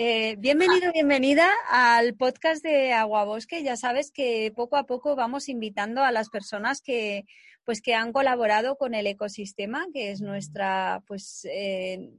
[0.00, 3.64] Eh, bienvenido, bienvenida al podcast de Aguabosque.
[3.64, 7.24] Ya sabes que poco a poco vamos invitando a las personas que,
[7.64, 12.12] pues, que han colaborado con el ecosistema, que es nuestra, pues, eh,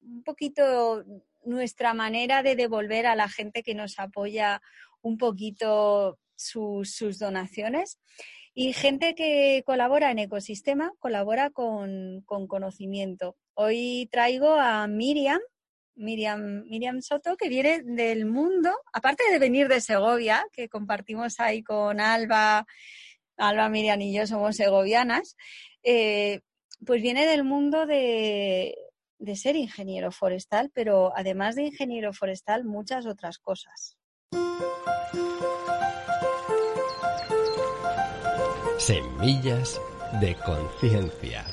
[0.00, 1.04] un poquito
[1.44, 4.62] nuestra manera de devolver a la gente que nos apoya
[5.02, 7.98] un poquito sus, sus donaciones.
[8.54, 13.36] Y gente que colabora en ecosistema, colabora con, con conocimiento.
[13.52, 15.40] Hoy traigo a Miriam,
[15.96, 21.62] Miriam, Miriam Soto, que viene del mundo, aparte de venir de Segovia, que compartimos ahí
[21.62, 22.66] con Alba,
[23.36, 25.36] Alba, Miriam y yo somos segovianas,
[25.82, 26.40] eh,
[26.84, 28.76] pues viene del mundo de,
[29.18, 33.96] de ser ingeniero forestal, pero además de ingeniero forestal, muchas otras cosas.
[38.78, 39.80] Semillas
[40.20, 41.44] de conciencia.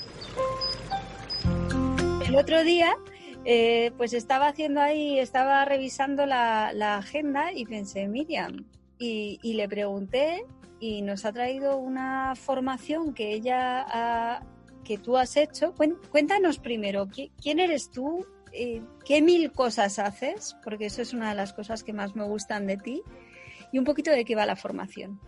[2.25, 2.95] El otro día
[3.45, 8.65] eh, pues estaba haciendo ahí, estaba revisando la, agenda y pensé, Miriam,
[8.97, 10.45] y, le pregunté
[10.79, 14.41] y nos ha traído una formación que ella
[14.83, 15.73] que tú has hecho.
[16.09, 17.07] Cuéntanos primero,
[17.41, 18.25] ¿quién eres tú?
[18.51, 20.55] Eh, ¿Qué mil cosas haces?
[20.63, 23.01] Porque eso es una de las cosas que más me gustan de ti.
[23.71, 25.19] Y un poquito de qué va la formación.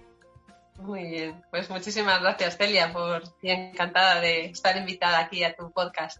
[0.79, 5.71] Muy bien, pues muchísimas gracias Celia por y encantada de estar invitada aquí a tu
[5.71, 6.19] podcast.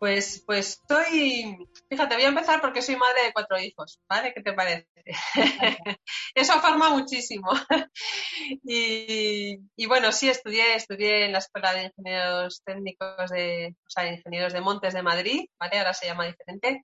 [0.00, 1.58] Pues, pues soy,
[1.90, 4.32] fíjate, voy a empezar porque soy madre de cuatro hijos, ¿vale?
[4.32, 4.88] ¿Qué te parece?
[6.34, 7.50] Eso forma muchísimo.
[8.64, 14.54] y, bueno, sí, estudié, estudié en la Escuela de Ingenieros Técnicos de, o sea, Ingenieros
[14.54, 15.78] de Montes de Madrid, ¿vale?
[15.78, 16.82] Ahora se llama diferente.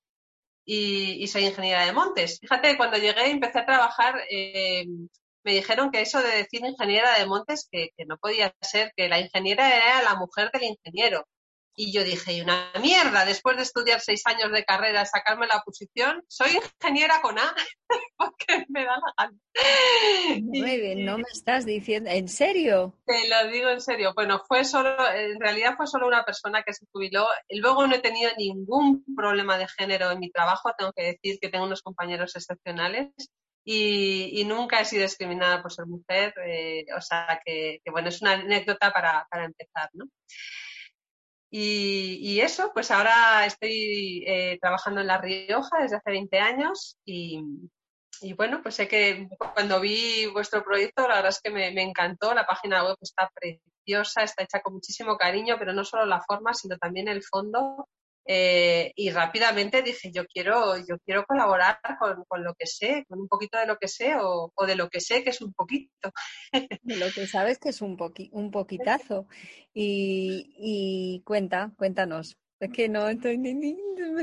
[0.67, 2.39] Y, soy ingeniera de montes.
[2.41, 4.85] Fíjate, cuando llegué y empecé a trabajar, eh,
[5.45, 9.09] me dijeron que eso de decir ingeniera de montes, que, que no podía ser, que
[9.09, 11.27] la ingeniera era la mujer del ingeniero
[11.79, 15.63] y yo dije, y una mierda, después de estudiar seis años de carrera, sacarme la
[15.63, 17.55] posición, soy ingeniera con A,
[18.17, 19.39] porque me da la gana.
[20.41, 22.95] Muy bien, no me estás diciendo, ¿en serio?
[23.05, 24.15] Te lo digo en serio.
[24.15, 27.29] Bueno, fue solo, en realidad fue solo una persona que se jubiló.
[27.51, 31.51] Luego no he tenido ningún problema de género en mi trabajo, tengo que decir que
[31.51, 33.13] tengo unos compañeros excepcionales.
[33.69, 38.35] Y, nunca he sido discriminada por ser mujer, eh, o sea que, bueno, es una
[38.35, 40.07] anécdota para, para empezar, ¿no?
[41.51, 47.43] Y, eso, pues ahora estoy eh, trabajando en La Rioja desde hace 20 años y,
[48.37, 52.35] bueno, pues sé que cuando vi vuestro proyecto, la verdad es que me, encantó.
[52.35, 56.53] La página web está preciosa, está hecha con muchísimo cariño, pero no solo la forma,
[56.55, 57.89] sino también el fondo
[58.29, 63.29] eh, y rápidamente dije, yo quiero, yo quiero colaborar con, lo que sé, con un
[63.29, 66.11] poquito de lo que sé o, de lo que sé que es un poquito.
[66.83, 69.27] De lo que sabes que es un, poqui, un poquitazo.
[69.73, 72.37] Y, cuenta, cuéntanos.
[72.59, 73.53] Es que no estoy, me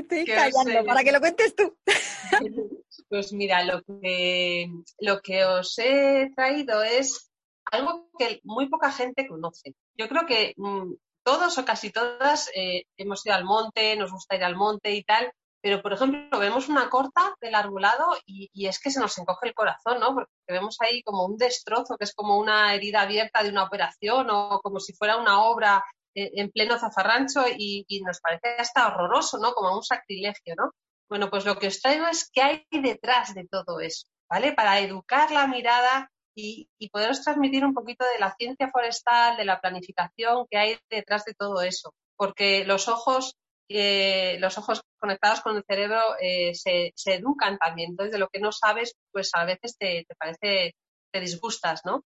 [0.00, 1.76] estoy callando para que lo cuentes tú.
[3.08, 7.30] Pues mira, lo que, lo que os he traído es
[7.70, 9.74] algo que muy poca gente conoce.
[9.96, 14.36] Yo creo que mm, todos o casi todas eh, hemos ido al monte, nos gusta
[14.36, 15.32] ir al monte y tal,
[15.64, 19.54] pero por ejemplo vemos una corta del arbolado y, es que se nos encoge el
[19.54, 20.14] corazón, ¿no?
[20.14, 24.28] Porque vemos ahí como un destrozo, que es como una herida abierta de una operación
[24.30, 25.82] o como si fuera una obra
[26.14, 29.54] eh, en pleno zafarrancho y, y, nos parece hasta horroroso, ¿no?
[29.54, 30.72] Como un sacrilegio, ¿no?
[31.08, 34.52] Bueno, pues lo que os traigo es qué hay detrás de todo eso, ¿vale?
[34.52, 39.60] Para educar la mirada y, poderos transmitir un poquito de la ciencia forestal, de la
[39.60, 41.94] planificación que hay detrás de todo eso.
[42.16, 43.36] Porque los ojos,
[43.68, 47.90] eh, los ojos conectados con el cerebro eh, se, educan también.
[47.90, 50.74] Entonces, de lo que no sabes, pues a veces te, parece,
[51.12, 52.04] te disgustas, ¿no?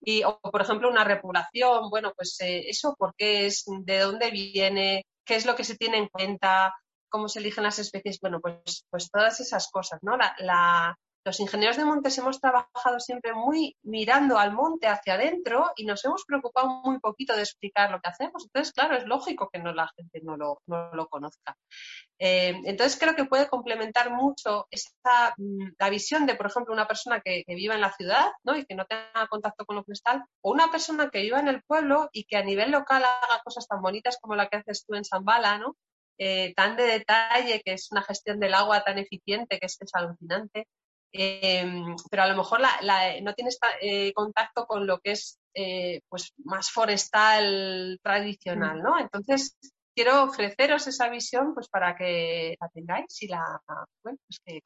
[0.00, 3.64] Y, o, por ejemplo, una repoblación, bueno, pues eh, eso, ¿por qué es?
[3.66, 5.04] ¿De dónde viene?
[5.24, 6.74] ¿Qué es lo que se tiene en cuenta?
[7.08, 8.18] ¿Cómo se eligen las especies?
[8.20, 10.16] Bueno, pues, pues todas esas cosas, ¿no?
[10.16, 15.84] la, los ingenieros de montes hemos trabajado siempre muy mirando al monte hacia adentro y
[15.84, 18.44] nos hemos preocupado muy poquito de explicar lo que hacemos.
[18.44, 21.56] Entonces, claro, es lógico que no, la gente no lo, no lo conozca.
[22.18, 26.88] Eh, entonces, creo que puede complementar mucho esta, mm, la visión de, por ejemplo, una
[26.88, 28.56] persona que, viva en la ciudad ¿no?
[28.56, 31.62] y que no tenga contacto con lo cristal, o una persona que viva en el
[31.62, 34.94] pueblo y que a nivel local haga cosas tan bonitas como la que haces tú
[34.94, 35.76] en Zambala, ¿no?
[36.18, 40.68] Eh, tan de detalle, que es una gestión del agua tan eficiente, que es alucinante.
[41.12, 42.60] Em, pero a lo mejor
[43.22, 48.82] no tienes eh, contacto con lo que es eh, pues más forestal tradicional, mm.
[48.82, 48.98] ¿no?
[48.98, 49.56] Entonces,
[49.94, 53.60] quiero ofreceros esa visión pues para que la tengáis y la
[54.02, 54.60] bueno, pues que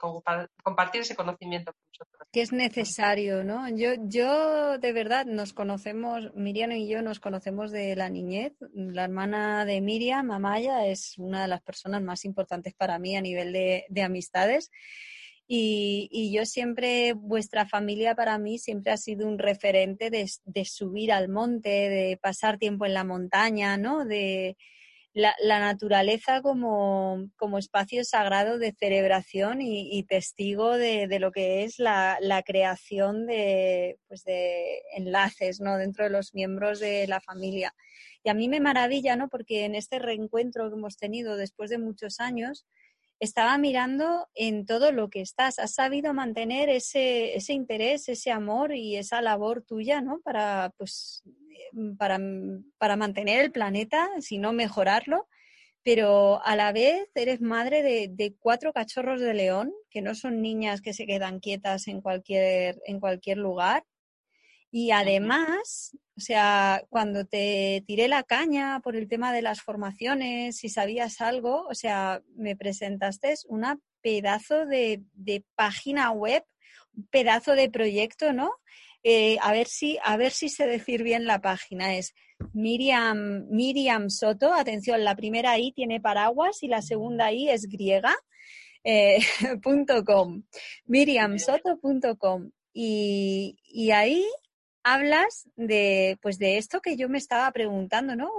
[0.62, 2.28] compartir ese conocimiento con vosotros.
[2.32, 3.68] Que es necesario, ¿no?
[3.68, 8.52] Yo, yo de verdad nos conocemos, Miriam y yo nos conocemos de la niñez.
[8.72, 13.20] La hermana de Miriam, Amaya, es una de las personas más importantes para mí a
[13.20, 14.70] nivel de, amistades.
[15.48, 21.28] Y, yo siempre, vuestra familia para mí siempre ha sido un referente de, subir al
[21.28, 24.04] monte, de pasar tiempo en la montaña, ¿no?
[24.04, 24.56] De,
[25.16, 33.26] la, naturaleza como, espacio sagrado de celebración y, testigo de, lo que es la, creación
[33.26, 35.78] de, pues de enlaces ¿no?
[35.78, 37.74] dentro de los miembros de la familia.
[38.24, 39.28] Y a mí me maravilla, ¿no?
[39.28, 42.66] porque en este reencuentro que hemos tenido después de muchos años,
[43.20, 45.58] estaba mirando en todo lo que estás.
[45.58, 50.20] Has sabido mantener ese, ese interés, ese amor y esa labor tuya, ¿no?
[50.20, 51.22] Para, pues,
[51.98, 52.18] para,
[52.78, 55.28] para mantener el planeta, si no mejorarlo,
[55.86, 60.80] pero a la vez eres madre de, cuatro cachorros de león, que no son niñas
[60.80, 63.84] que se quedan quietas en cualquier, en cualquier lugar.
[64.70, 70.56] Y además, o sea, cuando te tiré la caña por el tema de las formaciones,
[70.56, 76.44] si sabías algo, o sea, me presentaste una pedazo de, de página web,
[76.96, 78.52] un pedazo de proyecto, ¿no?
[79.08, 81.94] Eh, a, ver si, a ver si sé decir bien la página.
[81.94, 82.12] Es
[82.52, 84.52] Miriam, Miriam Soto.
[84.52, 88.16] Atención, la primera I tiene paraguas y la segunda I es griega.
[88.82, 89.18] Eh,
[90.06, 90.42] .com,
[90.86, 92.50] miriamsoto.com.
[92.72, 94.26] Y, y ahí
[94.86, 98.30] hablas de, pues de esto que yo me estaba preguntando, ¿no?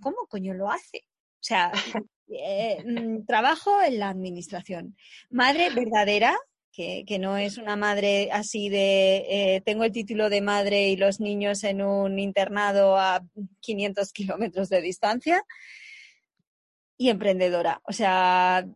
[0.00, 1.04] ¿Cómo coño lo hace?
[1.04, 1.70] O sea,
[2.28, 4.96] eh, mm, trabajo en la administración.
[5.28, 6.34] Madre verdadera,
[6.72, 11.20] que, no es una madre así de eh, tengo el título de madre y los
[11.20, 13.22] niños en un internado a
[13.60, 15.44] 500 kilómetros de distancia
[16.96, 17.82] y emprendedora.
[17.84, 18.66] O sea,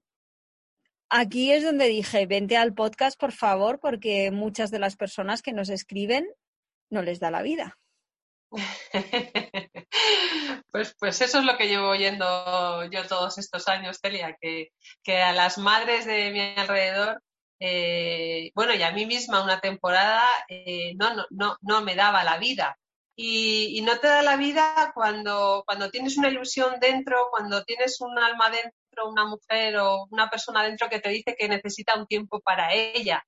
[1.09, 5.55] aquí es donde dije, vente al podcast, por favor, porque muchas de las personas que
[5.55, 6.27] nos escriben
[6.91, 7.79] no les da la vida.
[10.71, 14.71] Pues, pues eso es lo que llevo oyendo yo todos estos años, Celia, que,
[15.05, 17.23] que a las madres de mi alrededor
[17.61, 22.25] eh, bueno, y a mí misma una temporada eh, no, no, no, no, me daba
[22.25, 22.77] la vida.
[23.17, 28.19] Y, no te da la vida cuando, cuando tienes una ilusión dentro, cuando tienes un
[28.19, 32.41] alma dentro, una mujer o una persona dentro que te dice que necesita un tiempo
[32.41, 33.25] para ella,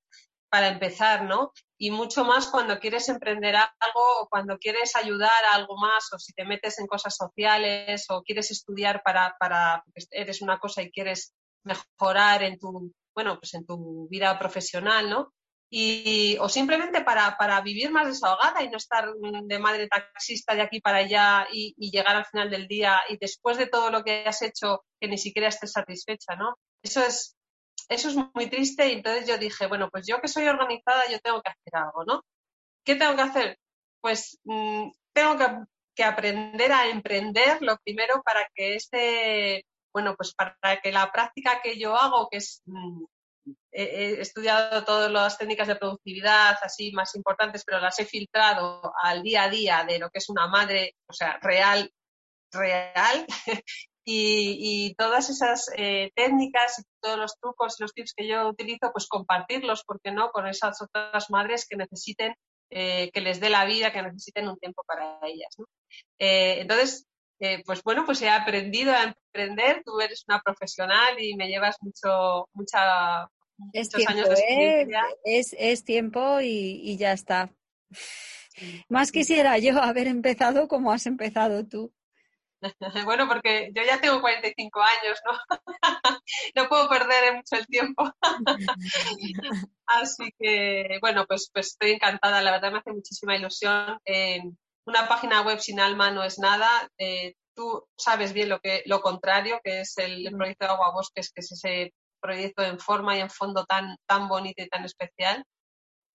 [0.49, 1.51] para empezar, ¿no?
[1.77, 6.19] Y mucho más cuando quieres emprender algo o cuando quieres ayudar a algo más o
[6.19, 10.91] si te metes en cosas sociales o quieres estudiar para, para eres una cosa y
[10.91, 11.33] quieres
[11.63, 15.33] mejorar en tu, bueno, pues en tu vida profesional, ¿no?
[15.69, 19.09] Y, o simplemente para, para, vivir más desahogada y no estar
[19.43, 23.57] de madre taxista de aquí para allá y, llegar al final del día y después
[23.57, 26.57] de todo lo que has hecho que ni siquiera estés satisfecha, ¿no?
[26.81, 27.35] Eso es,
[27.89, 31.19] eso es muy triste y entonces yo dije, bueno, pues yo que soy organizada yo
[31.19, 32.21] tengo que hacer algo, ¿no?
[32.85, 33.59] ¿Qué tengo que hacer?
[34.01, 40.79] Pues mm, tengo que, aprender a emprender lo primero para que este bueno, pues para
[40.79, 43.03] que la práctica que yo hago, que es, mm,
[43.71, 49.23] he, estudiado todas las técnicas de productividad así más importantes, pero las he filtrado al
[49.23, 51.91] día a día de lo que es una madre, o sea, real,
[52.51, 53.25] real,
[54.09, 58.91] y, todas esas eh, técnicas y todos los trucos y los tips que yo utilizo,
[58.93, 62.33] pues compartirlos, ¿por qué no?, con esas otras madres que necesiten,
[62.69, 65.65] eh, que les dé la vida, que necesiten un tiempo para ellas, ¿no?
[66.19, 67.05] Eh, entonces,
[67.39, 71.75] eh, pues bueno, pues he aprendido a emprender, tú eres una profesional y me llevas
[71.81, 74.81] mucho, mucha, muchos años de ¿eh?
[74.81, 75.03] experiencia.
[75.23, 77.51] es, tiempo y, ya está.
[78.89, 81.93] Más quisiera yo haber empezado como has empezado tú.
[83.05, 85.31] bueno, porque yo ya tengo 45 años, ¿no?
[86.55, 88.11] no puedo perder mucho el tiempo.
[89.85, 93.99] Así que, bueno, pues, pues estoy encantada, la verdad me hace muchísima ilusión
[94.87, 96.89] una página web sin alma no es nada.
[96.97, 101.31] Eh, tú sabes bien lo que lo contrario, que es el, proyecto de Agua Bosques,
[101.31, 105.43] que es ese proyecto en forma y en fondo tan, tan bonito y tan especial.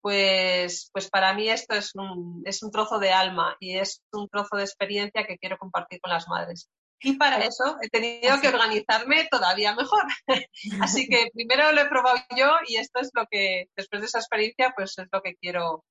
[0.03, 4.29] Pues, pues para mí esto es un, es un trozo de alma y es un
[4.29, 6.69] trozo de experiencia que quiero compartir con las madres.
[7.01, 10.03] Y para eso he tenido que organizarme todavía mejor.
[10.81, 14.19] Así que primero lo he probado yo y esto es lo que, después de esa
[14.19, 15.85] experiencia, pues es lo que quiero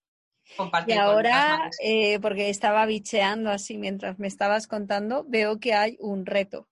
[0.88, 6.26] y ahora, eh, porque estaba bicheando así mientras me estabas contando, veo que hay un
[6.26, 6.68] reto.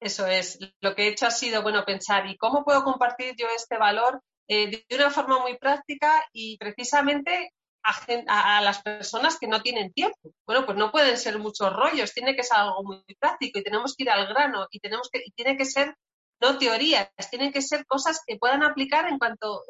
[0.00, 0.58] Eso es.
[0.80, 4.22] Lo que he hecho ha sido, bueno, pensar, ¿y cómo puedo compartir yo este valor
[4.46, 7.52] de una forma muy práctica y precisamente
[7.84, 10.32] a, las personas que no tienen tiempo.
[10.46, 13.94] Bueno, pues no pueden ser muchos rollos, tiene que ser algo muy práctico y tenemos
[13.94, 15.94] que ir al grano y tenemos que, y tiene que ser
[16.40, 19.62] no teorías, tienen que ser cosas que puedan aplicar en cuanto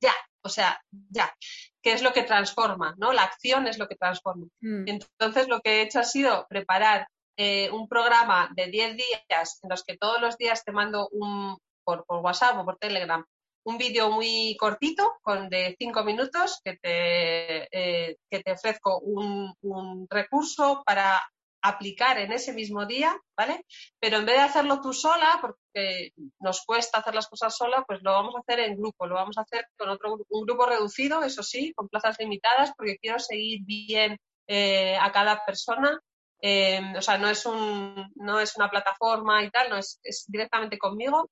[0.00, 0.80] ya, o sea,
[1.10, 1.34] ya,
[1.82, 3.12] que es lo que transforma, ¿no?
[3.12, 4.46] La acción es lo que transforma.
[4.60, 4.88] Mm.
[4.88, 7.06] Entonces, lo que he hecho ha sido preparar
[7.36, 11.58] eh, un programa de 10 días en los que todos los días te mando un,
[11.84, 13.24] por, por WhatsApp o por Telegram
[13.66, 19.52] un vídeo muy cortito, con de cinco minutos, que te, eh, que te ofrezco un,
[19.62, 21.20] un, recurso para
[21.62, 23.66] aplicar en ese mismo día, ¿vale?
[23.98, 28.00] Pero en vez de hacerlo tú sola, porque nos cuesta hacer las cosas sola, pues
[28.02, 31.24] lo vamos a hacer en grupo, lo vamos a hacer con otro un grupo reducido,
[31.24, 35.98] eso sí, con plazas limitadas, porque quiero seguir bien eh, a cada persona.
[36.40, 40.24] Eh, o sea, no es, un, no es una plataforma y tal, no es, es
[40.28, 41.30] directamente conmigo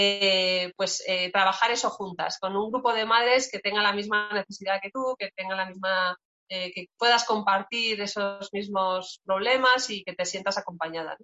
[0.00, 4.32] eh, pues eh, trabajar eso juntas, con un grupo de madres que tengan la misma
[4.32, 6.16] necesidad que tú, que tengan la misma,
[6.48, 11.16] eh, que puedas compartir esos mismos problemas y que te sientas acompañada.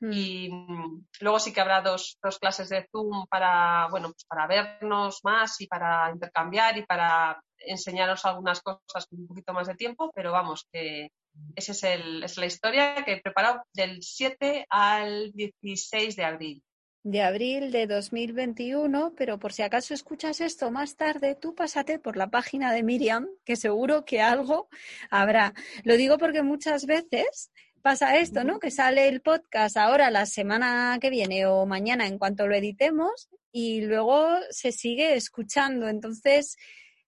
[0.00, 0.12] Hmm.
[0.12, 4.46] Y mm, luego sí que habrá dos, dos, clases de Zoom para, bueno, pues para
[4.46, 9.76] vernos más y para intercambiar y para enseñaros algunas cosas con un poquito más de
[9.76, 11.08] tiempo, pero vamos, que
[11.56, 16.62] esa es, el, es la historia que he preparado del 7 al 16 de abril
[17.02, 22.16] de abril de 2021, pero por si acaso escuchas esto más tarde, tú pásate por
[22.16, 24.68] la página de Miriam, que seguro que algo
[25.10, 25.54] habrá.
[25.84, 28.58] Lo digo porque muchas veces pasa esto, ¿no?
[28.58, 33.30] Que sale el podcast ahora la semana que viene o mañana en cuanto lo editemos
[33.50, 35.88] y luego se sigue escuchando.
[35.88, 36.58] Entonces,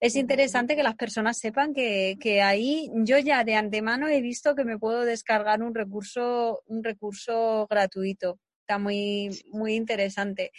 [0.00, 4.54] es interesante que las personas sepan que, que, ahí yo ya de antemano he visto
[4.54, 8.40] que me puedo descargar un recurso, un recurso gratuito
[8.78, 10.52] muy, muy interesante.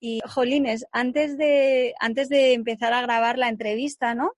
[0.00, 4.32] Y, Jolines, antes de, antes de empezar a grabar la entrevista, ¿no?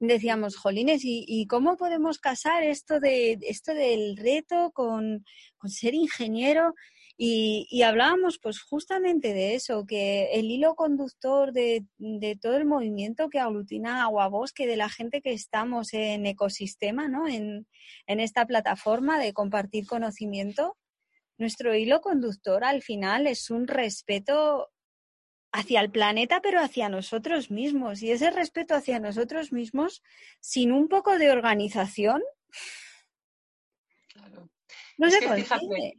[0.00, 5.24] Decíamos, Jolines, ¿y, cómo podemos casar esto, de, esto del reto con,
[5.66, 6.74] ser ingeniero?
[7.16, 13.28] Y, hablábamos pues justamente de eso, que el hilo conductor de, de, todo el movimiento
[13.28, 17.26] que aglutina Aguabosque, de la gente que estamos en ecosistema, ¿no?
[17.26, 17.66] En,
[18.06, 20.76] en esta plataforma de compartir conocimiento,
[21.38, 24.70] nuestro hilo conductor al final es un respeto
[25.52, 28.02] hacia el planeta, pero hacia nosotros mismos.
[28.02, 30.02] Y ese respeto hacia nosotros mismos,
[30.40, 32.22] sin un poco de organización,
[34.98, 35.94] no se fíjate,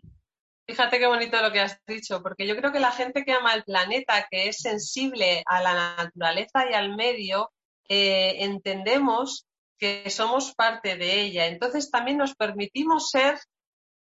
[0.68, 3.54] fíjate qué bonito lo que has dicho, porque yo creo que la gente que ama
[3.54, 7.52] el planeta, que es sensible a la naturaleza y al medio,
[7.88, 11.48] eh, entendemos que somos parte de ella.
[11.48, 13.40] Entonces también nos permitimos ser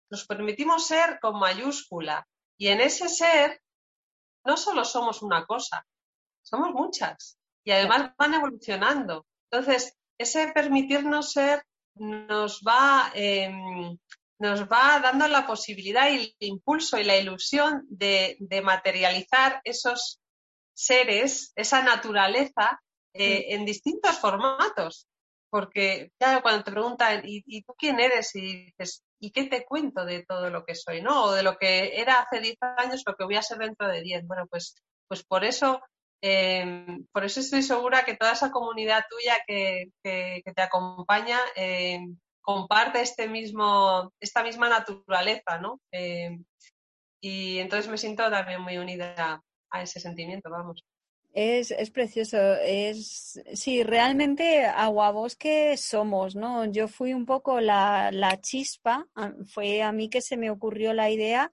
[0.10, 3.62] nos permitimos ser con mayúscula y en ese ser
[4.46, 5.86] no solo somos una cosa,
[6.42, 9.26] somos muchas y además van evolucionando.
[9.50, 13.98] Entonces, ese permitirnos ser nos va, em,
[14.40, 20.20] nos va dando la posibilidad y el impulso y la ilusión de, materializar esos
[20.74, 22.82] seres, esa naturaleza,
[23.14, 25.08] eh, en distintos formatos.
[25.56, 28.36] Porque ya cuando te preguntan, ¿y, ¿y, tú quién eres?
[28.36, 31.24] Y dices, ¿y qué te cuento de todo lo que soy, ¿no?
[31.24, 34.02] O de lo que era hace 10 años, lo que voy a ser dentro de
[34.02, 34.28] 10.
[34.28, 34.76] Bueno, pues,
[35.08, 35.82] pues por eso,
[36.22, 43.00] em, por eso estoy segura que toda esa comunidad tuya que, te acompaña em, comparte
[43.00, 45.80] este mismo, esta misma naturaleza, ¿no?
[45.90, 46.44] Em,
[47.22, 50.84] y entonces me siento también muy unida a ese sentimiento, vamos.
[51.38, 52.38] Es, es precioso.
[52.64, 56.64] Es, sí, realmente aguabosque somos, ¿no?
[56.72, 59.06] Yo fui un poco la, la chispa,
[59.46, 61.52] fue a mí que se me ocurrió la idea,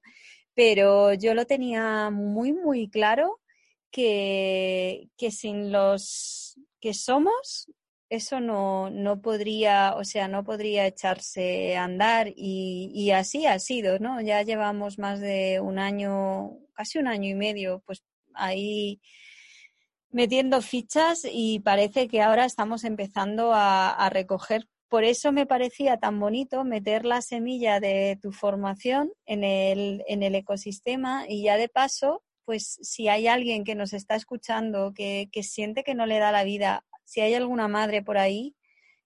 [0.55, 3.41] pero yo lo tenía muy, muy claro
[3.91, 7.69] que, que sin los que somos,
[8.09, 13.59] eso no, no podría, o sea, no podría echarse a andar y, y así ha
[13.59, 14.21] sido, ¿no?
[14.21, 19.01] Ya llevamos más de un año, casi un año y medio, pues ahí
[20.13, 24.69] metiendo fichas y parece que ahora estamos empezando a, recoger.
[24.89, 30.23] Por eso me parecía tan bonito meter la semilla de tu formación en el, en
[30.23, 35.29] el ecosistema y ya de paso, pues si hay alguien que nos está escuchando, que,
[35.33, 38.55] que siente que no le da la vida, si hay alguna madre por ahí,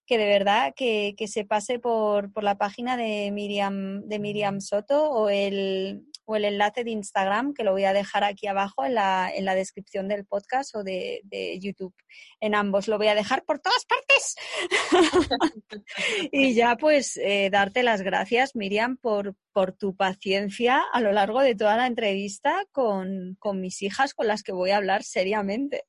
[0.06, 4.60] que de verdad que, que se pase por, por, la página de Miriam, de Miriam
[4.60, 8.85] Soto o el, o el enlace de Instagram, que lo voy a dejar aquí abajo
[8.85, 11.23] en la, en la descripción del podcast o de,
[11.61, 11.95] YouTube.
[12.40, 14.37] En ambos lo voy a dejar por todas partes.
[16.33, 21.40] y ya pues eh, darte las gracias, Miriam, por, por tu paciencia a lo largo
[21.40, 25.85] de toda la entrevista con, con mis hijas con las que voy a hablar seriamente.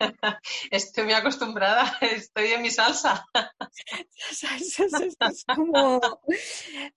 [0.70, 3.26] estoy muy acostumbrada, estoy en mi salsa.
[4.30, 6.00] es como...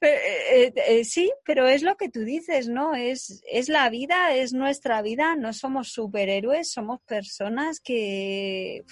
[0.02, 2.96] Eh, eh, sí, pero es lo que tú dices, ¿no?
[2.96, 8.84] Es, es la vida, es nuestra vida, no somos superhéroes, somos personas que...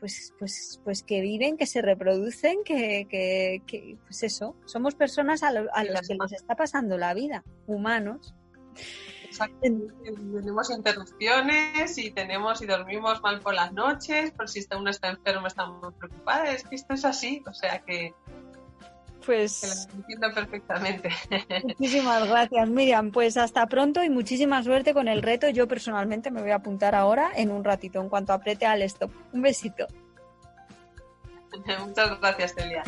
[0.00, 5.50] Pues, pues, pues que viven, que se reproducen, que, que, pues eso, somos personas a,
[5.50, 5.70] los
[6.06, 8.34] que les está pasando la vida, humanos.
[9.60, 15.46] Tenemos interrupciones y tenemos y dormimos mal por las noches, por si uno está enfermo
[15.46, 16.48] estamos preocupados.
[16.50, 18.14] Es que esto es así, o sea que
[19.24, 21.08] pues lo entiendo perfectamente.
[21.64, 23.10] Muchísimas gracias, Miriam.
[23.10, 25.48] Pues hasta pronto y muchísima suerte con el reto.
[25.48, 29.10] Yo personalmente me voy a apuntar ahora en un ratito, en cuanto apriete al stop.
[29.32, 29.86] Un besito.
[31.86, 32.82] Muchas gracias, Celia.